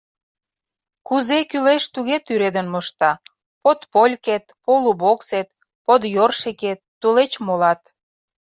Кузе 1.07 1.37
кӱлеш, 1.49 1.83
туге 1.93 2.17
тӱредын 2.25 2.67
мошта: 2.73 3.11
подполькет, 3.63 4.45
полубоксет, 4.65 5.47
подёршикет, 5.85 6.79
тулеч 7.01 7.31
молат! 7.45 7.81